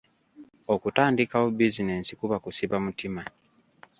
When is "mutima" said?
2.85-3.21